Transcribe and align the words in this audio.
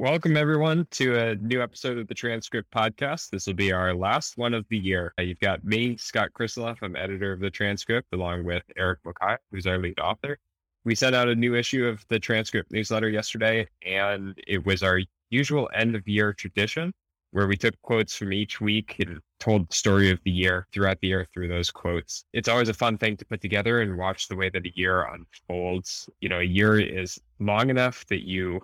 welcome 0.00 0.34
everyone 0.34 0.86
to 0.90 1.14
a 1.14 1.34
new 1.34 1.60
episode 1.60 1.98
of 1.98 2.08
the 2.08 2.14
Transcript 2.14 2.72
Podcast. 2.72 3.28
This 3.28 3.46
will 3.46 3.52
be 3.52 3.70
our 3.70 3.94
last 3.94 4.38
one 4.38 4.54
of 4.54 4.64
the 4.70 4.78
year. 4.78 5.12
Uh, 5.18 5.22
you've 5.22 5.40
got 5.40 5.62
me, 5.62 5.94
Scott 5.98 6.30
Krisiloff. 6.32 6.78
I'm 6.80 6.96
editor 6.96 7.34
of 7.34 7.40
the 7.40 7.50
Transcript, 7.50 8.08
along 8.14 8.44
with 8.44 8.62
Eric 8.78 9.00
Bokai, 9.04 9.36
who's 9.52 9.66
our 9.66 9.76
lead 9.76 10.00
author. 10.00 10.38
We 10.86 10.94
sent 10.94 11.14
out 11.14 11.28
a 11.28 11.34
new 11.34 11.54
issue 11.54 11.84
of 11.84 12.02
the 12.08 12.18
Transcript 12.18 12.72
newsletter 12.72 13.10
yesterday, 13.10 13.68
and 13.84 14.40
it 14.46 14.64
was 14.64 14.82
our 14.82 15.02
usual 15.28 15.68
end 15.74 15.94
of 15.94 16.08
year 16.08 16.32
tradition 16.32 16.94
where 17.32 17.46
we 17.46 17.58
took 17.58 17.74
quotes 17.82 18.16
from 18.16 18.32
each 18.32 18.58
week 18.58 18.96
and 19.00 19.20
told 19.38 19.68
the 19.68 19.74
story 19.74 20.10
of 20.10 20.18
the 20.24 20.30
year 20.30 20.66
throughout 20.72 20.98
the 21.02 21.08
year 21.08 21.26
through 21.34 21.48
those 21.48 21.70
quotes. 21.70 22.24
It's 22.32 22.48
always 22.48 22.70
a 22.70 22.74
fun 22.74 22.96
thing 22.96 23.18
to 23.18 23.26
put 23.26 23.42
together 23.42 23.82
and 23.82 23.98
watch 23.98 24.28
the 24.28 24.36
way 24.36 24.48
that 24.48 24.64
a 24.64 24.72
year 24.74 25.06
unfolds. 25.12 26.08
You 26.22 26.30
know, 26.30 26.40
a 26.40 26.42
year 26.42 26.80
is 26.80 27.20
long 27.38 27.68
enough 27.68 28.06
that 28.06 28.26
you 28.26 28.62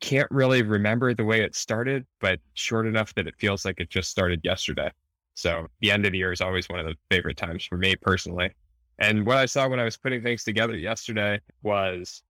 can't 0.00 0.30
really 0.30 0.62
remember 0.62 1.14
the 1.14 1.24
way 1.24 1.42
it 1.42 1.54
started, 1.54 2.06
but 2.20 2.40
short 2.54 2.86
enough 2.86 3.14
that 3.14 3.26
it 3.26 3.34
feels 3.38 3.64
like 3.64 3.80
it 3.80 3.90
just 3.90 4.10
started 4.10 4.40
yesterday. 4.42 4.90
So 5.34 5.68
the 5.80 5.90
end 5.90 6.04
of 6.06 6.12
the 6.12 6.18
year 6.18 6.32
is 6.32 6.40
always 6.40 6.68
one 6.68 6.80
of 6.80 6.86
the 6.86 6.96
favorite 7.10 7.36
times 7.36 7.64
for 7.64 7.76
me 7.76 7.96
personally. 7.96 8.50
And 8.98 9.24
what 9.24 9.38
I 9.38 9.46
saw 9.46 9.68
when 9.68 9.80
I 9.80 9.84
was 9.84 9.96
putting 9.96 10.22
things 10.22 10.44
together 10.44 10.76
yesterday 10.76 11.40
was 11.62 12.22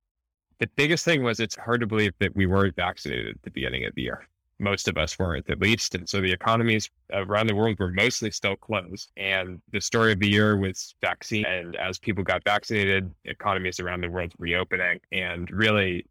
the 0.59 0.69
biggest 0.77 1.05
thing 1.05 1.23
was 1.23 1.41
it's 1.41 1.57
hard 1.57 1.81
to 1.81 1.87
believe 1.87 2.13
that 2.21 2.37
we 2.37 2.47
weren't 2.47 2.77
vaccinated 2.77 3.35
at 3.35 3.43
the 3.43 3.51
beginning 3.51 3.87
of 3.87 3.95
the 3.95 4.03
year. 4.03 4.29
Most 4.59 4.89
of 4.89 4.99
us 4.99 5.19
weren't, 5.19 5.49
at 5.49 5.59
least. 5.59 5.95
And 5.95 6.07
so 6.07 6.21
the 6.21 6.31
economies 6.31 6.91
around 7.13 7.47
the 7.47 7.55
world 7.55 7.79
were 7.79 7.91
mostly 7.91 8.31
still 8.31 8.57
closed. 8.57 9.11
And 9.17 9.61
the 9.73 9.81
story 9.81 10.13
of 10.13 10.21
the 10.21 10.29
year 10.29 10.59
was 10.59 10.95
vaccine. 11.01 11.47
And 11.47 11.77
as 11.77 11.99
people 11.99 12.23
got 12.23 12.45
vaccinated, 12.45 13.11
economies 13.25 13.81
around 13.81 14.03
the 14.03 14.11
world 14.11 14.33
reopening 14.39 15.01
and 15.13 15.51
really 15.51 16.05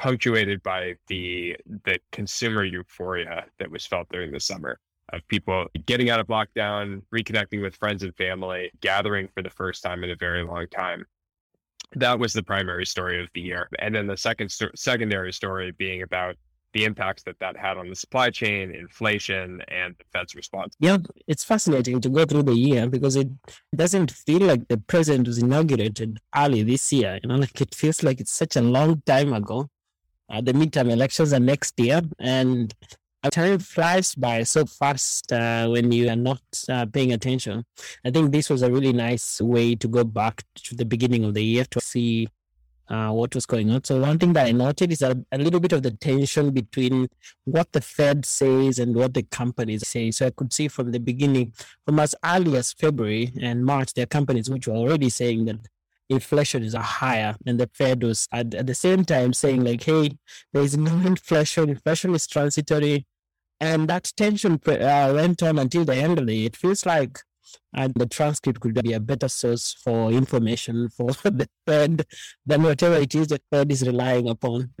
punctuated 0.00 0.62
by 0.62 0.94
the 1.08 1.54
the 1.84 1.98
consumer 2.10 2.64
euphoria 2.64 3.44
that 3.58 3.70
was 3.70 3.84
felt 3.86 4.08
during 4.10 4.32
the 4.32 4.40
summer 4.40 4.78
of 5.12 5.20
people 5.28 5.66
getting 5.84 6.08
out 6.08 6.20
of 6.20 6.28
lockdown, 6.28 7.02
reconnecting 7.14 7.60
with 7.60 7.76
friends 7.76 8.02
and 8.02 8.16
family, 8.16 8.70
gathering 8.80 9.28
for 9.34 9.42
the 9.42 9.50
first 9.50 9.82
time 9.82 10.02
in 10.02 10.10
a 10.10 10.16
very 10.16 10.42
long 10.42 10.66
time. 10.68 11.04
That 11.96 12.18
was 12.18 12.32
the 12.32 12.42
primary 12.42 12.86
story 12.86 13.22
of 13.22 13.28
the 13.34 13.42
year. 13.42 13.68
And 13.78 13.94
then 13.94 14.06
the 14.06 14.16
second 14.16 14.50
sto- 14.50 14.70
secondary 14.74 15.32
story 15.32 15.72
being 15.72 16.02
about 16.02 16.36
the 16.72 16.84
impacts 16.84 17.24
that 17.24 17.38
that 17.40 17.56
had 17.56 17.76
on 17.76 17.88
the 17.90 17.96
supply 17.96 18.30
chain, 18.30 18.72
inflation, 18.74 19.60
and 19.68 19.94
the 19.98 20.04
Fed's 20.12 20.34
response. 20.34 20.76
Yeah, 20.78 20.98
it's 21.26 21.44
fascinating 21.44 22.00
to 22.00 22.08
go 22.08 22.24
through 22.24 22.44
the 22.44 22.54
year 22.54 22.88
because 22.88 23.16
it 23.16 23.28
doesn't 23.74 24.12
feel 24.12 24.42
like 24.42 24.68
the 24.68 24.78
president 24.78 25.26
was 25.26 25.38
inaugurated 25.38 26.20
early 26.34 26.62
this 26.62 26.90
year. 26.92 27.18
You 27.22 27.28
know, 27.28 27.36
like 27.36 27.60
it 27.60 27.74
feels 27.74 28.02
like 28.02 28.20
it's 28.20 28.32
such 28.32 28.56
a 28.56 28.62
long 28.62 29.02
time 29.04 29.32
ago. 29.34 29.68
Uh, 30.30 30.40
the 30.40 30.52
midterm 30.52 30.90
elections 30.90 31.32
are 31.32 31.40
next 31.40 31.78
year, 31.78 32.00
and 32.20 32.72
time 33.30 33.58
flies 33.58 34.14
by 34.14 34.42
so 34.44 34.64
fast 34.64 35.32
uh, 35.32 35.68
when 35.68 35.92
you 35.92 36.08
are 36.08 36.16
not 36.16 36.40
uh, 36.68 36.86
paying 36.86 37.12
attention. 37.12 37.64
I 38.04 38.10
think 38.10 38.32
this 38.32 38.48
was 38.48 38.62
a 38.62 38.70
really 38.70 38.92
nice 38.92 39.40
way 39.40 39.74
to 39.74 39.88
go 39.88 40.04
back 40.04 40.44
to 40.64 40.74
the 40.74 40.84
beginning 40.84 41.24
of 41.24 41.34
the 41.34 41.44
year 41.44 41.64
to 41.70 41.80
see 41.80 42.28
uh, 42.88 43.10
what 43.10 43.34
was 43.34 43.46
going 43.46 43.70
on. 43.70 43.84
So 43.84 44.00
one 44.00 44.18
thing 44.18 44.32
that 44.32 44.46
I 44.46 44.52
noted 44.52 44.90
is 44.90 45.02
a, 45.02 45.16
a 45.30 45.38
little 45.38 45.60
bit 45.60 45.72
of 45.72 45.82
the 45.82 45.90
tension 45.92 46.50
between 46.50 47.08
what 47.44 47.72
the 47.72 47.80
Fed 47.80 48.24
says 48.24 48.78
and 48.78 48.94
what 48.94 49.14
the 49.14 49.22
companies 49.22 49.86
say. 49.86 50.10
So 50.10 50.26
I 50.26 50.30
could 50.30 50.52
see 50.52 50.68
from 50.68 50.90
the 50.90 51.00
beginning, 51.00 51.52
from 51.84 52.00
as 52.00 52.14
early 52.24 52.56
as 52.56 52.72
February 52.72 53.32
and 53.40 53.64
March, 53.64 53.94
there 53.94 54.04
are 54.04 54.06
companies 54.06 54.48
which 54.48 54.66
were 54.66 54.74
already 54.74 55.08
saying 55.10 55.44
that 55.44 55.60
inflation 56.10 56.62
is 56.62 56.74
higher 56.74 57.36
and 57.46 57.58
the 57.58 57.70
Fed 57.72 58.02
was 58.02 58.26
at, 58.32 58.54
at 58.54 58.66
the 58.66 58.74
same 58.74 59.04
time 59.04 59.32
saying 59.32 59.64
like, 59.64 59.82
hey, 59.82 60.18
there 60.52 60.62
is 60.62 60.76
no 60.76 60.92
inflation, 61.06 61.70
inflation 61.70 62.14
is 62.14 62.26
transitory, 62.26 63.06
and 63.60 63.88
that 63.88 64.12
tension 64.16 64.60
uh, 64.66 65.12
went 65.14 65.42
on 65.42 65.58
until 65.58 65.84
the 65.84 65.94
end 65.94 66.18
of 66.18 66.26
the 66.26 66.34
year. 66.34 66.46
It 66.46 66.56
feels 66.56 66.84
like 66.84 67.20
and 67.72 67.94
the 67.94 68.06
transcript 68.06 68.60
could 68.60 68.80
be 68.82 68.92
a 68.92 69.00
better 69.00 69.28
source 69.28 69.72
for 69.72 70.10
information 70.10 70.88
for 70.88 71.06
the 71.24 71.48
Fed 71.66 72.04
than 72.46 72.62
whatever 72.62 72.96
it 72.96 73.14
is 73.14 73.28
the 73.28 73.40
Fed 73.50 73.70
is 73.70 73.86
relying 73.86 74.28
upon. 74.28 74.72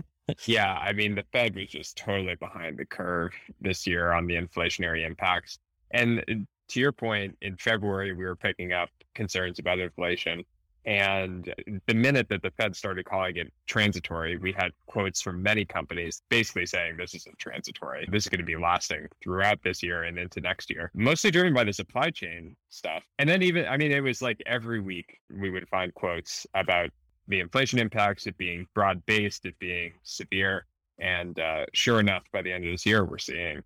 yeah, 0.46 0.74
I 0.74 0.92
mean, 0.92 1.14
the 1.14 1.24
Fed 1.32 1.54
was 1.54 1.68
just 1.68 1.96
totally 1.96 2.36
behind 2.36 2.78
the 2.78 2.86
curve 2.86 3.32
this 3.60 3.86
year 3.86 4.12
on 4.12 4.26
the 4.26 4.34
inflationary 4.34 5.06
impacts. 5.06 5.58
And 5.90 6.20
uh, 6.20 6.34
to 6.68 6.80
your 6.80 6.92
point, 6.92 7.36
in 7.42 7.56
February, 7.56 8.12
we 8.12 8.24
were 8.24 8.36
picking 8.36 8.72
up 8.72 8.90
concerns 9.14 9.58
about 9.58 9.80
inflation. 9.80 10.44
And 10.86 11.52
the 11.86 11.94
minute 11.94 12.28
that 12.30 12.42
the 12.42 12.50
Fed 12.52 12.74
started 12.74 13.04
calling 13.04 13.36
it 13.36 13.52
transitory, 13.66 14.38
we 14.38 14.52
had 14.52 14.70
quotes 14.86 15.20
from 15.20 15.42
many 15.42 15.64
companies 15.64 16.22
basically 16.30 16.64
saying 16.64 16.96
this 16.96 17.14
isn't 17.14 17.38
transitory. 17.38 18.08
This 18.10 18.24
is 18.24 18.28
going 18.28 18.40
to 18.40 18.46
be 18.46 18.56
lasting 18.56 19.08
throughout 19.22 19.62
this 19.62 19.82
year 19.82 20.04
and 20.04 20.18
into 20.18 20.40
next 20.40 20.70
year, 20.70 20.90
mostly 20.94 21.30
driven 21.30 21.52
by 21.52 21.64
the 21.64 21.72
supply 21.72 22.10
chain 22.10 22.56
stuff. 22.70 23.02
And 23.18 23.28
then 23.28 23.42
even, 23.42 23.66
I 23.66 23.76
mean, 23.76 23.92
it 23.92 24.00
was 24.00 24.22
like 24.22 24.42
every 24.46 24.80
week 24.80 25.18
we 25.30 25.50
would 25.50 25.68
find 25.68 25.92
quotes 25.94 26.46
about 26.54 26.90
the 27.28 27.40
inflation 27.40 27.78
impacts, 27.78 28.26
it 28.26 28.36
being 28.38 28.66
broad 28.74 29.04
based, 29.04 29.44
it 29.44 29.58
being 29.58 29.92
severe. 30.02 30.66
And 30.98 31.38
uh, 31.38 31.66
sure 31.74 32.00
enough, 32.00 32.24
by 32.32 32.42
the 32.42 32.52
end 32.52 32.64
of 32.64 32.72
this 32.72 32.86
year, 32.86 33.04
we're 33.04 33.18
seeing 33.18 33.62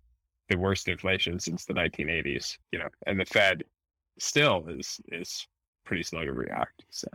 the 0.49 0.57
worst 0.57 0.87
inflation 0.87 1.39
since 1.39 1.65
the 1.65 1.73
1980s, 1.73 2.57
you 2.71 2.79
know, 2.79 2.89
and 3.07 3.19
the 3.19 3.25
Fed 3.25 3.63
still 4.19 4.65
is 4.69 4.99
is 5.11 5.47
pretty 5.85 6.03
slow 6.03 6.25
to 6.25 6.33
react. 6.33 6.83
So 6.89 7.07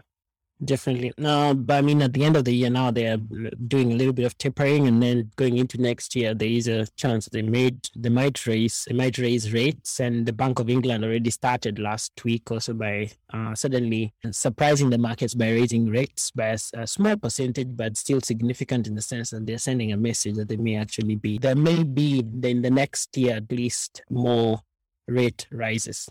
definitely 0.63 1.11
no, 1.17 1.55
but 1.55 1.79
I 1.79 1.81
mean 1.81 2.03
at 2.03 2.13
the 2.13 2.23
end 2.23 2.37
of 2.37 2.45
the 2.45 2.55
year 2.55 2.69
now 2.69 2.91
they 2.91 3.07
are 3.07 3.17
doing 3.17 3.93
a 3.93 3.95
little 3.95 4.13
bit 4.13 4.27
of 4.27 4.37
tapering, 4.37 4.87
and 4.87 5.03
then 5.03 5.31
going 5.37 5.57
into 5.57 5.81
next 5.81 6.15
year 6.15 6.35
there 6.35 6.49
is 6.49 6.69
a 6.69 6.87
chance 6.97 7.27
they 7.27 7.43
made 7.43 7.89
they 7.97 8.11
might 8.11 8.47
raise 8.47 8.85
they 8.87 8.95
might 8.95 9.17
raise 9.19 9.53
rates, 9.53 10.01
and 10.01 10.27
the 10.27 10.33
Bank 10.33 10.59
of 10.59 10.69
England 10.69 11.05
already 11.05 11.31
started 11.31 11.79
last 11.79 12.13
week 12.25 12.51
also 12.51 12.75
by 12.75 13.11
uh, 13.33 13.55
suddenly 13.55 14.13
surprising 14.31 14.91
the 14.91 14.99
markets 14.99 15.35
by 15.35 15.51
raising 15.51 15.87
rates 15.87 16.31
by 16.31 16.49
a, 16.49 16.59
a 16.75 16.87
small 16.87 17.17
percentage, 17.17 17.75
but 17.75 17.97
still 17.97 18.21
significant 18.21 18.87
in 18.87 18.95
the 18.95 19.03
sense 19.03 19.31
that 19.31 19.47
they're 19.47 19.59
sending 19.59 19.93
a 19.93 19.97
message 19.97 20.37
that 20.37 20.49
they 20.49 20.57
may 20.57 20.77
actually 20.77 21.17
be 21.17 21.39
there 21.39 21.57
may 21.57 21.83
be 21.83 22.21
in 22.21 22.63
the 22.63 22.71
next 22.71 23.17
year 23.17 23.37
at 23.37 23.51
least 23.51 24.03
more 24.11 24.61
rate 25.09 25.47
rises. 25.51 26.09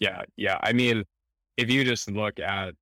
Yeah, 0.00 0.22
yeah. 0.36 0.58
I 0.60 0.72
mean, 0.72 1.04
if 1.62 1.70
you 1.70 1.84
just 1.84 2.10
look 2.10 2.38
at 2.40 2.74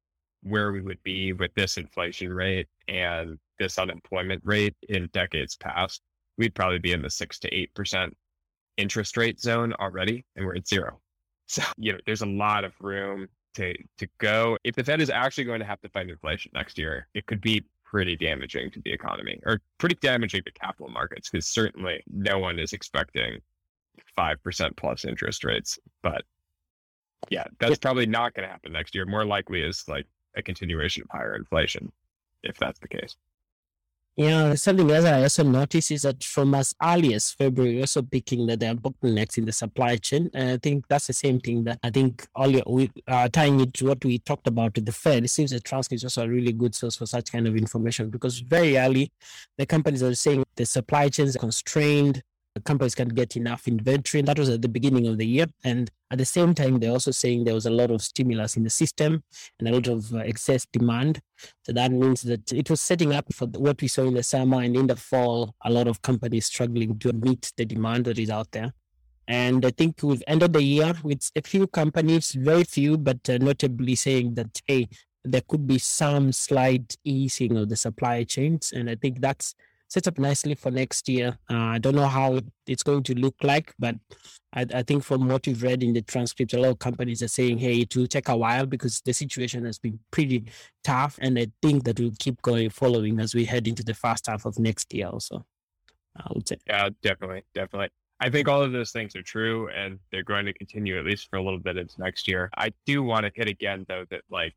where 0.42 0.72
we 0.72 0.80
would 0.80 1.02
be 1.02 1.32
with 1.32 1.52
this 1.54 1.76
inflation 1.76 2.32
rate 2.32 2.66
and 2.88 3.38
this 3.58 3.78
unemployment 3.78 4.40
rate 4.44 4.74
in 4.88 5.08
decades 5.12 5.56
past, 5.56 6.00
we'd 6.38 6.54
probably 6.54 6.78
be 6.78 6.92
in 6.92 7.02
the 7.02 7.10
six 7.10 7.38
to 7.40 7.54
eight 7.54 7.72
percent 7.74 8.16
interest 8.78 9.16
rate 9.16 9.38
zone 9.38 9.74
already, 9.74 10.24
and 10.34 10.46
we're 10.46 10.56
at 10.56 10.66
zero. 10.66 11.00
So 11.50 11.62
you 11.76 11.92
know, 11.92 11.98
there's 12.06 12.22
a 12.22 12.26
lot 12.26 12.64
of 12.64 12.72
room 12.80 13.26
to 13.54 13.74
to 13.98 14.06
go. 14.18 14.56
If 14.62 14.76
the 14.76 14.84
Fed 14.84 15.00
is 15.00 15.10
actually 15.10 15.42
going 15.42 15.58
to 15.58 15.66
have 15.66 15.80
to 15.80 15.88
fight 15.88 16.08
inflation 16.08 16.52
next 16.54 16.78
year, 16.78 17.08
it 17.12 17.26
could 17.26 17.40
be 17.40 17.64
pretty 17.84 18.14
damaging 18.14 18.70
to 18.70 18.80
the 18.84 18.92
economy 18.92 19.40
or 19.44 19.60
pretty 19.78 19.96
damaging 20.00 20.44
to 20.44 20.52
capital 20.52 20.88
markets 20.88 21.28
because 21.28 21.48
certainly 21.48 22.04
no 22.06 22.38
one 22.38 22.60
is 22.60 22.72
expecting 22.72 23.40
five 24.14 24.40
percent 24.44 24.76
plus 24.76 25.04
interest 25.04 25.42
rates, 25.42 25.76
but 26.04 26.22
yeah, 27.28 27.44
that's 27.58 27.78
probably 27.78 28.06
not 28.06 28.34
going 28.34 28.46
to 28.46 28.52
happen 28.52 28.72
next 28.72 28.94
year. 28.94 29.06
More 29.06 29.24
likely 29.24 29.62
is 29.62 29.84
like 29.88 30.06
a 30.36 30.42
continuation 30.42 31.02
of 31.02 31.10
higher 31.10 31.34
inflation, 31.34 31.92
if 32.42 32.56
that's 32.56 32.78
the 32.78 32.88
case. 32.88 33.16
Yeah, 34.16 34.54
something 34.54 34.90
else 34.90 35.06
I 35.06 35.22
also 35.22 35.44
noticed 35.44 35.90
is 35.92 36.02
that 36.02 36.22
from 36.22 36.54
as 36.54 36.74
early 36.82 37.14
as 37.14 37.30
February, 37.30 37.76
we're 37.76 37.82
also 37.82 38.02
picking 38.02 38.46
that 38.48 38.60
there 38.60 38.72
are 38.72 38.74
bottlenecks 38.74 39.38
in 39.38 39.46
the 39.46 39.52
supply 39.52 39.96
chain. 39.96 40.28
And 40.34 40.50
I 40.50 40.56
think 40.58 40.86
that's 40.88 41.06
the 41.06 41.12
same 41.12 41.40
thing 41.40 41.64
that 41.64 41.78
I 41.82 41.90
think 41.90 42.26
earlier 42.38 42.62
we 42.66 42.90
uh, 43.06 43.28
tying 43.28 43.60
it 43.60 43.72
to 43.74 43.86
what 43.86 44.04
we 44.04 44.18
talked 44.18 44.46
about 44.46 44.74
with 44.74 44.84
the 44.84 44.92
Fed. 44.92 45.24
It 45.24 45.28
seems 45.28 45.52
that 45.52 45.64
Transcript 45.64 46.00
is 46.00 46.04
also 46.04 46.24
a 46.24 46.28
really 46.28 46.52
good 46.52 46.74
source 46.74 46.96
for 46.96 47.06
such 47.06 47.32
kind 47.32 47.46
of 47.46 47.56
information 47.56 48.10
because 48.10 48.40
very 48.40 48.76
early, 48.76 49.10
the 49.56 49.64
companies 49.64 50.02
are 50.02 50.14
saying 50.14 50.44
the 50.56 50.66
supply 50.66 51.08
chains 51.08 51.36
are 51.36 51.38
constrained, 51.38 52.22
companies 52.64 52.94
can 52.94 53.08
get 53.08 53.36
enough 53.36 53.68
inventory. 53.68 54.20
And 54.20 54.28
that 54.28 54.38
was 54.38 54.48
at 54.48 54.62
the 54.62 54.68
beginning 54.68 55.06
of 55.06 55.18
the 55.18 55.26
year. 55.26 55.46
And 55.62 55.90
at 56.10 56.18
the 56.18 56.24
same 56.24 56.54
time, 56.54 56.80
they're 56.80 56.90
also 56.90 57.12
saying 57.12 57.44
there 57.44 57.54
was 57.54 57.66
a 57.66 57.70
lot 57.70 57.90
of 57.90 58.02
stimulus 58.02 58.56
in 58.56 58.64
the 58.64 58.70
system 58.70 59.22
and 59.58 59.68
a 59.68 59.72
lot 59.72 59.86
of 59.86 60.12
uh, 60.12 60.18
excess 60.18 60.66
demand. 60.72 61.20
So 61.64 61.72
that 61.72 61.92
means 61.92 62.22
that 62.22 62.52
it 62.52 62.68
was 62.68 62.80
setting 62.80 63.14
up 63.14 63.32
for 63.32 63.46
what 63.46 63.80
we 63.80 63.88
saw 63.88 64.02
in 64.02 64.14
the 64.14 64.22
summer 64.22 64.62
and 64.62 64.76
in 64.76 64.88
the 64.88 64.96
fall, 64.96 65.54
a 65.64 65.70
lot 65.70 65.86
of 65.86 66.02
companies 66.02 66.46
struggling 66.46 66.98
to 66.98 67.12
meet 67.12 67.52
the 67.56 67.64
demand 67.64 68.06
that 68.06 68.18
is 68.18 68.30
out 68.30 68.50
there. 68.50 68.72
And 69.28 69.64
I 69.64 69.70
think 69.70 70.02
we've 70.02 70.24
ended 70.26 70.54
the 70.54 70.62
year 70.62 70.92
with 71.04 71.30
a 71.36 71.42
few 71.42 71.68
companies, 71.68 72.32
very 72.32 72.64
few, 72.64 72.98
but 72.98 73.30
uh, 73.30 73.38
notably 73.38 73.94
saying 73.94 74.34
that, 74.34 74.60
hey, 74.66 74.88
there 75.24 75.42
could 75.46 75.68
be 75.68 75.78
some 75.78 76.32
slight 76.32 76.96
easing 77.04 77.56
of 77.56 77.68
the 77.68 77.76
supply 77.76 78.24
chains. 78.24 78.72
And 78.74 78.90
I 78.90 78.96
think 78.96 79.20
that's 79.20 79.54
set 79.90 80.06
up 80.06 80.18
nicely 80.18 80.54
for 80.54 80.70
next 80.70 81.08
year. 81.08 81.36
Uh, 81.50 81.56
I 81.56 81.78
don't 81.78 81.96
know 81.96 82.06
how 82.06 82.40
it's 82.66 82.84
going 82.84 83.02
to 83.02 83.14
look 83.14 83.34
like, 83.42 83.74
but 83.78 83.96
I, 84.52 84.64
I, 84.72 84.82
think 84.84 85.02
from 85.02 85.28
what 85.28 85.46
we've 85.46 85.62
read 85.62 85.82
in 85.82 85.92
the 85.92 86.02
transcript, 86.02 86.54
a 86.54 86.60
lot 86.60 86.70
of 86.70 86.78
companies 86.78 87.22
are 87.22 87.28
saying, 87.28 87.58
hey, 87.58 87.80
it 87.80 87.94
will 87.96 88.06
take 88.06 88.28
a 88.28 88.36
while 88.36 88.66
because 88.66 89.00
the 89.04 89.12
situation 89.12 89.64
has 89.64 89.78
been 89.78 89.98
pretty 90.12 90.44
tough. 90.84 91.18
And 91.20 91.38
I 91.38 91.48
think 91.60 91.84
that 91.84 91.98
we'll 91.98 92.12
keep 92.20 92.40
going 92.40 92.70
following 92.70 93.18
as 93.18 93.34
we 93.34 93.44
head 93.44 93.66
into 93.66 93.82
the 93.82 93.94
first 93.94 94.28
half 94.28 94.46
of 94.46 94.58
next 94.58 94.94
year 94.94 95.08
also. 95.08 95.44
I 96.16 96.26
would 96.34 96.48
say. 96.48 96.56
Yeah, 96.66 96.88
definitely, 97.02 97.42
definitely. 97.54 97.88
I 98.20 98.30
think 98.30 98.48
all 98.48 98.62
of 98.62 98.72
those 98.72 98.92
things 98.92 99.16
are 99.16 99.22
true 99.22 99.68
and 99.70 99.98
they're 100.12 100.22
going 100.22 100.44
to 100.46 100.52
continue 100.52 100.98
at 100.98 101.04
least 101.04 101.28
for 101.30 101.36
a 101.36 101.42
little 101.42 101.58
bit 101.58 101.76
into 101.76 102.00
next 102.00 102.28
year. 102.28 102.50
I 102.56 102.72
do 102.84 103.02
want 103.02 103.26
to 103.26 103.32
hit 103.34 103.48
again 103.48 103.86
though 103.88 104.04
that 104.10 104.22
like 104.30 104.54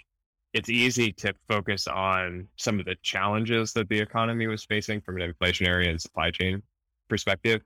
it's 0.54 0.70
easy 0.70 1.12
to 1.12 1.34
focus 1.48 1.88
on 1.88 2.48
some 2.58 2.80
of 2.80 2.86
the 2.86 2.96
challenges 3.02 3.74
that 3.74 3.90
the 3.90 4.00
economy 4.00 4.48
was 4.48 4.64
facing 4.64 5.02
from 5.02 5.20
an 5.20 5.34
inflationary 5.34 5.90
and 5.90 6.00
supply 6.00 6.30
chain 6.32 6.62
perspective. 7.10 7.62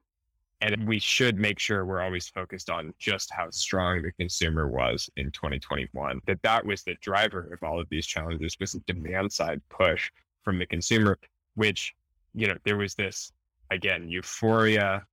And 0.61 0.87
we 0.87 0.97
should 0.97 1.37
make 1.37 1.59
sure 1.59 1.85
we're 1.85 2.01
always 2.01 2.29
focused 2.29 2.69
on 2.71 2.93
just 2.97 3.31
how 3.31 3.49
strong 3.51 4.01
the 4.01 4.11
consumer 4.13 4.67
was 4.67 5.07
in 5.15 5.29
2021. 5.31 6.21
That 6.25 6.41
that 6.41 6.65
was 6.65 6.83
the 6.83 6.95
driver 7.01 7.53
of 7.53 7.61
all 7.61 7.79
of 7.79 7.87
these 7.89 8.07
challenges 8.07 8.57
was 8.59 8.71
the 8.71 8.79
demand 8.87 9.31
side 9.31 9.61
push 9.69 10.09
from 10.43 10.57
the 10.57 10.65
consumer, 10.65 11.19
which, 11.55 11.93
you 12.33 12.47
know, 12.47 12.57
there 12.63 12.77
was 12.77 12.95
this 12.95 13.31
again, 13.69 14.09
euphoria 14.09 15.05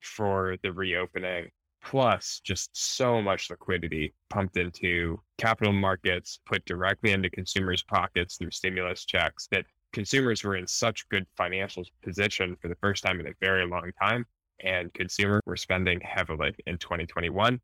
for 0.00 0.56
the 0.62 0.72
reopening, 0.72 1.50
plus 1.82 2.40
just 2.44 2.70
so 2.72 3.20
much 3.22 3.50
liquidity 3.50 4.14
pumped 4.28 4.56
into 4.56 5.20
capital 5.38 5.72
markets, 5.72 6.40
put 6.46 6.64
directly 6.64 7.12
into 7.12 7.30
consumers' 7.30 7.82
pockets 7.82 8.36
through 8.36 8.50
stimulus 8.50 9.04
checks 9.04 9.48
that 9.50 9.64
consumers 9.92 10.44
were 10.44 10.56
in 10.56 10.66
such 10.66 11.08
good 11.08 11.26
financial 11.36 11.84
position 12.02 12.56
for 12.60 12.68
the 12.68 12.76
first 12.76 13.02
time 13.02 13.20
in 13.20 13.26
a 13.26 13.32
very 13.40 13.66
long 13.66 13.90
time. 14.00 14.26
And 14.62 14.92
consumers 14.92 15.40
were 15.46 15.56
spending 15.56 16.00
heavily 16.02 16.54
in 16.66 16.76
2021. 16.78 17.60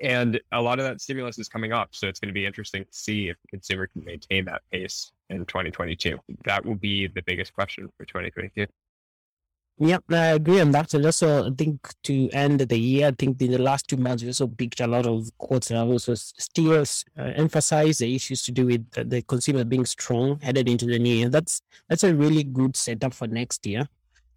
And 0.00 0.40
a 0.52 0.60
lot 0.60 0.78
of 0.78 0.86
that 0.86 1.00
stimulus 1.00 1.38
is 1.38 1.48
coming 1.48 1.72
up. 1.72 1.90
So 1.92 2.08
it's 2.08 2.18
going 2.18 2.30
to 2.30 2.34
be 2.34 2.46
interesting 2.46 2.84
to 2.84 2.92
see 2.92 3.28
if 3.28 3.36
the 3.42 3.48
consumer 3.48 3.86
can 3.86 4.04
maintain 4.04 4.44
that 4.46 4.62
pace 4.72 5.12
in 5.28 5.44
2022. 5.44 6.18
That 6.44 6.64
will 6.64 6.74
be 6.74 7.06
the 7.06 7.22
biggest 7.22 7.52
question 7.52 7.88
for 7.96 8.04
2022. 8.06 8.66
Yep, 9.78 10.04
I 10.12 10.26
agree 10.26 10.60
on 10.60 10.70
that. 10.72 10.94
And 10.94 11.04
also, 11.04 11.46
I 11.46 11.50
think 11.56 11.88
to 12.04 12.28
end 12.30 12.60
the 12.60 12.78
year, 12.78 13.08
I 13.08 13.10
think 13.10 13.40
in 13.42 13.50
the 13.50 13.58
last 13.58 13.88
two 13.88 13.96
months, 13.96 14.22
we 14.22 14.28
also 14.28 14.46
picked 14.46 14.80
a 14.80 14.86
lot 14.86 15.06
of 15.06 15.36
quotes 15.38 15.70
and 15.70 15.78
I 15.78 15.82
also 15.82 16.14
still 16.14 16.80
uh, 16.82 16.84
emphasize 17.16 17.98
the 17.98 18.14
issues 18.14 18.42
to 18.44 18.52
do 18.52 18.66
with 18.66 18.88
the, 18.92 19.04
the 19.04 19.22
consumer 19.22 19.64
being 19.64 19.86
strong 19.86 20.38
headed 20.40 20.68
into 20.68 20.86
the 20.86 20.98
new 20.98 21.14
year. 21.14 21.28
That's 21.28 21.62
that's 21.88 22.04
a 22.04 22.14
really 22.14 22.44
good 22.44 22.76
setup 22.76 23.12
for 23.14 23.26
next 23.26 23.66
year. 23.66 23.88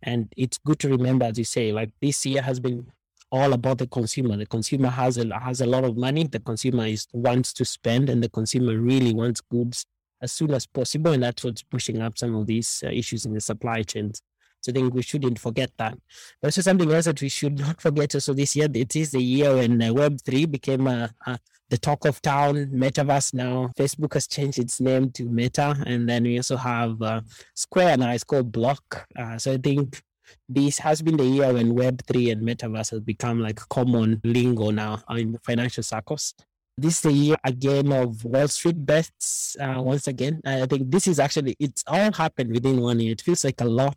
And 0.01 0.33
it's 0.35 0.57
good 0.57 0.79
to 0.79 0.89
remember, 0.89 1.25
as 1.25 1.37
you 1.37 1.43
say, 1.45 1.71
like 1.71 1.91
this 2.01 2.25
year 2.25 2.41
has 2.41 2.59
been 2.59 2.87
all 3.31 3.53
about 3.53 3.77
the 3.79 3.87
consumer. 3.87 4.37
The 4.37 4.45
consumer 4.47 4.89
has 4.89 5.17
a 5.17 5.37
has 5.39 5.61
a 5.61 5.65
lot 5.67 5.83
of 5.83 5.95
money. 5.97 6.23
The 6.23 6.39
consumer 6.39 6.85
is 6.87 7.07
wants 7.13 7.53
to 7.53 7.65
spend, 7.65 8.09
and 8.09 8.23
the 8.23 8.29
consumer 8.29 8.77
really 8.77 9.13
wants 9.13 9.41
goods 9.41 9.85
as 10.21 10.31
soon 10.31 10.53
as 10.53 10.65
possible, 10.65 11.11
and 11.11 11.21
that's 11.21 11.43
what's 11.43 11.61
pushing 11.61 12.01
up 12.01 12.17
some 12.17 12.35
of 12.35 12.47
these 12.47 12.83
uh, 12.85 12.89
issues 12.89 13.25
in 13.25 13.33
the 13.33 13.41
supply 13.41 13.83
chains. 13.83 14.21
So 14.65 14.71
I 14.71 14.73
think 14.73 14.93
we 14.93 15.03
shouldn't 15.03 15.39
forget 15.39 15.71
that. 15.77 15.95
But 16.41 16.47
also 16.47 16.61
something 16.61 16.91
else 16.91 17.05
that 17.05 17.21
we 17.21 17.29
should 17.29 17.59
not 17.59 17.79
forget. 17.79 18.11
So 18.13 18.33
this 18.33 18.55
year, 18.55 18.67
it 18.73 18.95
is 18.95 19.11
the 19.11 19.21
year 19.21 19.55
when 19.55 19.81
uh, 19.81 19.93
Web 19.93 20.19
three 20.25 20.45
became 20.45 20.87
uh, 20.87 21.09
uh, 21.25 21.37
the 21.69 21.77
talk 21.77 22.05
of 22.05 22.21
town. 22.21 22.65
Metaverse 22.73 23.33
now. 23.35 23.69
Facebook 23.77 24.15
has 24.15 24.25
changed 24.27 24.57
its 24.57 24.81
name 24.81 25.11
to 25.11 25.23
Meta, 25.25 25.75
and 25.85 26.09
then 26.09 26.23
we 26.23 26.37
also 26.37 26.57
have 26.57 26.99
uh, 27.01 27.21
Square 27.53 27.97
now. 27.97 28.11
It's 28.11 28.23
called 28.23 28.51
Block. 28.51 29.07
Uh, 29.15 29.37
so 29.37 29.53
I 29.53 29.57
think 29.57 30.01
this 30.49 30.79
has 30.79 31.03
been 31.03 31.17
the 31.17 31.25
year 31.25 31.53
when 31.53 31.75
Web3 31.75 32.31
and 32.31 32.41
Metaverse 32.41 32.89
has 32.89 33.01
become 33.01 33.39
like 33.39 33.57
common 33.69 34.19
lingo 34.23 34.71
now 34.71 35.03
in 35.09 35.37
financial 35.43 35.83
circles. 35.83 36.33
This 36.77 36.95
is 36.95 37.01
the 37.01 37.11
year 37.13 37.37
again 37.45 37.91
of 37.93 38.25
Wall 38.25 38.49
Street 38.49 38.85
bets. 38.85 39.55
Uh, 39.59 39.81
once 39.81 40.07
again, 40.07 40.41
I 40.45 40.65
think 40.65 40.91
this 40.91 41.07
is 41.07 41.19
actually, 41.19 41.55
it's 41.57 41.85
all 41.87 42.11
happened 42.11 42.51
within 42.51 42.81
one 42.81 42.99
year. 42.99 43.13
It 43.13 43.21
feels 43.21 43.45
like 43.45 43.61
a 43.61 43.65
lot. 43.65 43.95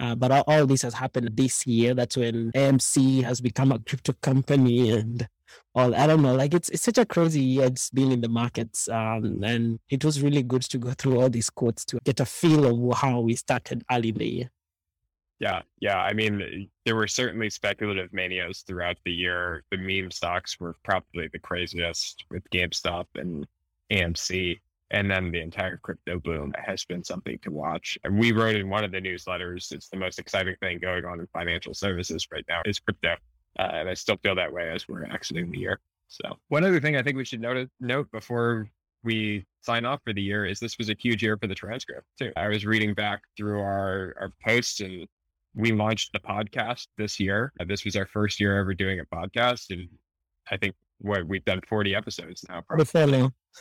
Uh, 0.00 0.14
but 0.14 0.32
all, 0.32 0.44
all, 0.46 0.66
this 0.66 0.82
has 0.82 0.94
happened 0.94 1.30
this 1.34 1.66
year. 1.66 1.92
That's 1.92 2.16
when 2.16 2.50
AMC 2.52 3.22
has 3.22 3.40
become 3.40 3.70
a 3.70 3.78
crypto 3.78 4.14
company 4.22 4.90
and 4.90 5.28
all. 5.74 5.94
I 5.94 6.06
don't 6.06 6.22
know. 6.22 6.34
Like 6.34 6.54
it's 6.54 6.70
it's 6.70 6.84
such 6.84 6.96
a 6.96 7.04
crazy 7.04 7.42
year 7.42 7.66
it's 7.66 7.90
been 7.90 8.10
in 8.10 8.22
the 8.22 8.28
markets. 8.28 8.88
Um, 8.88 9.44
and 9.44 9.78
it 9.90 10.02
was 10.02 10.22
really 10.22 10.42
good 10.42 10.62
to 10.62 10.78
go 10.78 10.92
through 10.92 11.20
all 11.20 11.28
these 11.28 11.50
quotes 11.50 11.84
to 11.86 11.98
get 12.02 12.18
a 12.18 12.24
feel 12.24 12.64
of 12.64 12.98
how 12.98 13.20
we 13.20 13.34
started 13.36 13.84
early 13.90 14.12
the 14.12 14.26
year. 14.26 14.50
Yeah, 15.38 15.62
yeah. 15.80 15.98
I 15.98 16.12
mean, 16.12 16.68
there 16.84 16.96
were 16.96 17.08
certainly 17.08 17.50
speculative 17.50 18.12
manias 18.12 18.62
throughout 18.66 18.98
the 19.04 19.12
year. 19.12 19.64
The 19.70 19.78
meme 19.78 20.10
stocks 20.10 20.60
were 20.60 20.76
probably 20.82 21.28
the 21.28 21.38
craziest 21.38 22.24
with 22.30 22.48
GameStop 22.50 23.06
and 23.14 23.46
AMC. 23.90 24.60
And 24.92 25.10
then 25.10 25.30
the 25.30 25.40
entire 25.40 25.76
crypto 25.76 26.18
boom 26.18 26.52
has 26.58 26.84
been 26.84 27.04
something 27.04 27.38
to 27.42 27.50
watch. 27.50 27.96
And 28.02 28.18
we 28.18 28.32
wrote 28.32 28.56
in 28.56 28.68
one 28.68 28.82
of 28.82 28.90
the 28.90 29.00
newsletters, 29.00 29.70
it's 29.70 29.88
the 29.88 29.96
most 29.96 30.18
exciting 30.18 30.56
thing 30.60 30.78
going 30.80 31.04
on 31.04 31.20
in 31.20 31.28
financial 31.32 31.74
services 31.74 32.26
right 32.32 32.44
now 32.48 32.62
is 32.64 32.80
crypto. 32.80 33.14
Uh, 33.58 33.68
and 33.72 33.88
I 33.88 33.94
still 33.94 34.16
feel 34.22 34.34
that 34.34 34.52
way 34.52 34.70
as 34.70 34.88
we're 34.88 35.04
exiting 35.04 35.50
the 35.50 35.58
year. 35.58 35.80
So 36.08 36.24
one 36.48 36.64
other 36.64 36.80
thing 36.80 36.96
I 36.96 37.02
think 37.02 37.16
we 37.16 37.24
should 37.24 37.40
note, 37.40 37.68
note 37.78 38.10
before 38.10 38.68
we 39.04 39.46
sign 39.60 39.84
off 39.84 40.00
for 40.04 40.12
the 40.12 40.22
year 40.22 40.44
is 40.44 40.58
this 40.58 40.76
was 40.76 40.90
a 40.90 40.96
huge 40.98 41.22
year 41.22 41.36
for 41.36 41.46
the 41.46 41.54
transcript 41.54 42.06
too. 42.18 42.32
I 42.36 42.48
was 42.48 42.66
reading 42.66 42.94
back 42.94 43.20
through 43.36 43.60
our, 43.60 44.14
our 44.20 44.32
posts 44.44 44.80
and 44.80 45.06
we 45.54 45.72
launched 45.72 46.12
the 46.12 46.20
podcast 46.20 46.88
this 46.96 47.20
year. 47.20 47.52
Uh, 47.60 47.64
this 47.64 47.84
was 47.84 47.96
our 47.96 48.06
first 48.06 48.40
year 48.40 48.58
ever 48.58 48.74
doing 48.74 49.00
a 49.00 49.04
podcast. 49.04 49.70
And 49.70 49.88
I 50.50 50.56
think 50.56 50.74
what 51.00 51.26
we've 51.26 51.44
done 51.44 51.60
40 51.66 51.94
episodes 51.94 52.44
now. 52.48 52.62
Probably. 52.62 52.84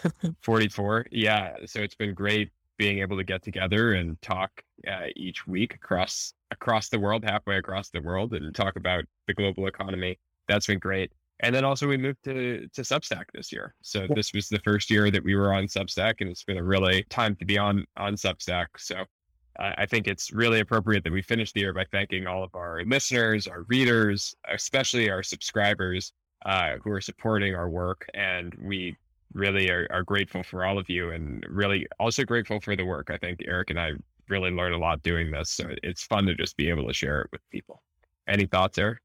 44. 0.44 1.08
Yeah. 1.12 1.56
So 1.66 1.80
it's 1.80 1.96
been 1.96 2.14
great 2.14 2.52
being 2.78 3.00
able 3.00 3.18
to 3.18 3.24
get 3.24 3.44
together 3.44 3.94
and 3.94 4.20
talk 4.22 4.52
uh, 4.88 5.08
each 5.16 5.46
week 5.46 5.76
across 5.76 6.34
across 6.52 6.90
the 6.90 7.00
world, 7.00 7.24
halfway 7.24 7.58
across 7.58 7.90
the 7.90 8.02
world, 8.02 8.34
and 8.34 8.56
talk 8.56 8.76
about 8.76 9.04
the 9.28 9.34
global 9.34 9.68
economy. 9.68 10.18
That's 10.48 10.68
been 10.68 10.80
great. 10.80 11.12
And 11.42 11.54
then 11.54 11.64
also 11.64 11.88
we 11.88 11.98
moved 11.98 12.24
to 12.24 12.68
to 12.74 12.82
Substack 12.82 13.26
this 13.34 13.52
year. 13.52 13.76
So 13.82 14.08
this 14.16 14.34
was 14.34 14.48
the 14.48 14.60
first 14.60 14.90
year 14.90 15.12
that 15.12 15.24
we 15.24 15.36
were 15.36 15.54
on 15.54 15.66
Substack, 15.66 16.16
and 16.22 16.30
it's 16.30 16.44
been 16.44 16.58
a 16.58 16.64
really 16.64 17.04
time 17.10 17.36
to 17.38 17.46
be 17.46 17.58
on 17.58 17.86
on 17.98 18.16
Substack. 18.16 18.68
So 18.78 19.04
I 19.60 19.86
think 19.86 20.08
it's 20.08 20.32
really 20.32 20.62
appropriate 20.62 21.04
that 21.04 21.12
we 21.12 21.22
finish 21.22 21.52
the 21.52 21.60
year 21.60 21.74
by 21.74 21.86
thanking 21.92 22.28
all 22.28 22.44
of 22.44 22.56
our 22.56 22.82
listeners, 22.86 23.46
our 23.46 23.64
readers, 23.64 24.34
especially 24.48 25.10
our 25.10 25.22
subscribers 25.22 26.14
uh, 26.46 26.78
who 26.84 26.92
are 26.92 27.02
supporting 27.02 27.56
our 27.56 27.70
work. 27.70 28.08
And 28.14 28.54
we 28.62 28.96
really 29.34 29.70
are, 29.70 29.88
are, 29.92 30.04
grateful 30.04 30.44
for 30.44 30.66
all 30.66 30.78
of 30.78 30.90
you 30.90 31.12
and 31.12 31.46
really 31.50 31.86
also 32.00 32.24
grateful 32.24 32.60
for 32.60 32.76
the 32.76 32.86
work. 32.86 33.10
I 33.12 33.18
think 33.18 33.42
Eric 33.46 33.70
and 33.70 33.80
I 33.80 33.92
really 34.28 34.52
learned 34.52 34.76
a 34.76 34.78
lot 34.78 35.04
doing 35.04 35.32
this. 35.32 35.50
So 35.52 35.70
it's 35.84 36.04
fun 36.04 36.26
to 36.26 36.36
just 36.36 36.58
be 36.58 36.70
able 36.70 36.88
to 36.88 36.94
share 36.94 37.22
it 37.22 37.30
with 37.32 37.42
people. 37.52 37.82
Any 38.28 38.46
thoughts, 38.46 38.78
Eric? 38.78 39.00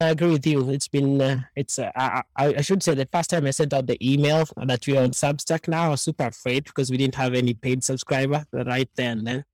I 0.00 0.10
agree 0.10 0.32
with 0.32 0.46
you. 0.46 0.68
It's 0.70 0.88
been, 0.88 1.20
uh, 1.20 1.40
it's, 1.54 1.78
uh, 1.78 1.90
I, 1.96 2.22
I 2.36 2.60
should 2.60 2.82
say 2.82 2.94
the 2.94 3.08
first 3.10 3.30
time 3.30 3.46
I 3.46 3.50
sent 3.50 3.72
out 3.72 3.86
the 3.86 3.98
email 4.00 4.44
that 4.56 4.86
we 4.86 4.96
are 4.96 5.04
on 5.04 5.10
Substack 5.10 5.68
now, 5.68 5.86
I 5.86 5.88
was 5.88 6.02
super 6.02 6.26
afraid 6.26 6.64
because 6.64 6.90
we 6.90 6.96
didn't 6.96 7.14
have 7.14 7.34
any 7.34 7.54
paid 7.54 7.84
subscriber 7.84 8.44
right 8.52 8.90
then. 8.96 9.44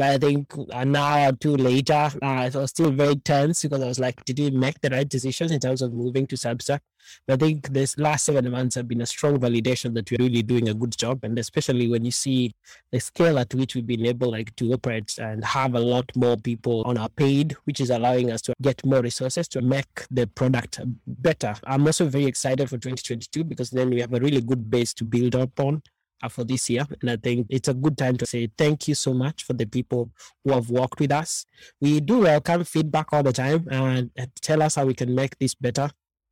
But 0.00 0.08
I 0.08 0.16
think 0.16 0.54
an 0.72 0.96
hour 0.96 1.28
or 1.28 1.32
two 1.32 1.56
later, 1.58 2.08
uh, 2.22 2.50
was 2.54 2.70
still 2.70 2.90
very 2.90 3.16
tense 3.16 3.60
because 3.60 3.82
I 3.82 3.86
was 3.86 4.00
like, 4.00 4.24
did 4.24 4.38
we 4.38 4.48
make 4.48 4.80
the 4.80 4.88
right 4.88 5.06
decisions 5.06 5.50
in 5.50 5.60
terms 5.60 5.82
of 5.82 5.92
moving 5.92 6.26
to 6.28 6.36
Substack? 6.36 6.80
But 7.26 7.34
I 7.34 7.36
think 7.36 7.68
this 7.68 7.98
last 7.98 8.24
seven 8.24 8.50
months 8.50 8.76
have 8.76 8.88
been 8.88 9.02
a 9.02 9.06
strong 9.06 9.38
validation 9.38 9.92
that 9.92 10.10
we're 10.10 10.24
really 10.24 10.42
doing 10.42 10.70
a 10.70 10.74
good 10.74 10.96
job. 10.96 11.22
And 11.22 11.38
especially 11.38 11.86
when 11.86 12.02
you 12.02 12.12
see 12.12 12.54
the 12.90 12.98
scale 12.98 13.38
at 13.38 13.52
which 13.52 13.74
we've 13.74 13.86
been 13.86 14.06
able 14.06 14.30
like 14.30 14.56
to 14.56 14.72
operate 14.72 15.18
and 15.18 15.44
have 15.44 15.74
a 15.74 15.80
lot 15.80 16.10
more 16.16 16.38
people 16.38 16.82
on 16.86 16.96
our 16.96 17.10
paid, 17.10 17.54
which 17.64 17.82
is 17.82 17.90
allowing 17.90 18.32
us 18.32 18.40
to 18.42 18.54
get 18.62 18.82
more 18.86 19.02
resources 19.02 19.48
to 19.48 19.60
make 19.60 20.06
the 20.10 20.26
product 20.28 20.80
better. 21.06 21.54
I'm 21.64 21.86
also 21.86 22.06
very 22.06 22.24
excited 22.24 22.70
for 22.70 22.78
2022 22.78 23.44
because 23.44 23.68
then 23.68 23.90
we 23.90 24.00
have 24.00 24.14
a 24.14 24.20
really 24.20 24.40
good 24.40 24.70
base 24.70 24.94
to 24.94 25.04
build 25.04 25.34
upon 25.34 25.82
for 26.28 26.44
this 26.44 26.68
year. 26.68 26.86
And 27.00 27.10
I 27.10 27.16
think 27.16 27.46
it's 27.48 27.68
a 27.68 27.74
good 27.74 27.96
time 27.96 28.16
to 28.18 28.26
say 28.26 28.48
thank 28.58 28.88
you 28.88 28.94
so 28.94 29.14
much 29.14 29.44
for 29.44 29.54
the 29.54 29.66
people 29.66 30.10
who 30.44 30.52
have 30.52 30.70
worked 30.70 31.00
with 31.00 31.12
us. 31.12 31.46
We 31.80 32.00
do 32.00 32.20
welcome 32.20 32.64
feedback 32.64 33.12
all 33.12 33.22
the 33.22 33.32
time 33.32 33.66
and 33.70 34.10
tell 34.42 34.62
us 34.62 34.74
how 34.74 34.86
we 34.86 34.94
can 34.94 35.14
make 35.14 35.38
this 35.38 35.54
better 35.54 35.90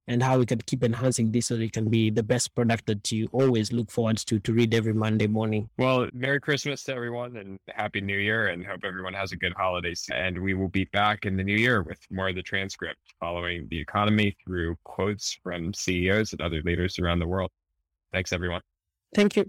and 0.08 0.22
how 0.22 0.38
we 0.38 0.46
can 0.46 0.58
keep 0.58 0.82
enhancing 0.82 1.30
this 1.30 1.46
so 1.46 1.54
it 1.56 1.72
can 1.72 1.90
be 1.90 2.10
the 2.10 2.22
best 2.22 2.54
product 2.54 2.86
that 2.86 3.12
you 3.12 3.28
always 3.30 3.72
look 3.72 3.90
forward 3.90 4.16
to 4.16 4.40
to 4.40 4.52
read 4.52 4.74
every 4.74 4.94
Monday 4.94 5.26
morning. 5.26 5.68
Well, 5.76 6.08
Merry 6.14 6.40
Christmas 6.40 6.82
to 6.84 6.94
everyone 6.94 7.36
and 7.36 7.58
Happy 7.68 8.00
New 8.00 8.16
Year 8.16 8.48
and 8.48 8.64
hope 8.66 8.80
everyone 8.84 9.12
has 9.12 9.32
a 9.32 9.36
good 9.36 9.52
holidays. 9.54 10.06
And 10.12 10.42
we 10.42 10.54
will 10.54 10.68
be 10.68 10.86
back 10.86 11.26
in 11.26 11.36
the 11.36 11.44
new 11.44 11.56
year 11.56 11.82
with 11.82 11.98
more 12.10 12.30
of 12.30 12.34
the 12.34 12.42
transcript 12.42 12.98
following 13.20 13.68
the 13.70 13.78
economy 13.78 14.34
through 14.44 14.76
quotes 14.84 15.38
from 15.42 15.74
CEOs 15.74 16.32
and 16.32 16.40
other 16.40 16.62
leaders 16.62 16.98
around 16.98 17.18
the 17.18 17.28
world. 17.28 17.50
Thanks, 18.12 18.32
everyone. 18.32 18.62
Thank 19.14 19.36
you. 19.36 19.44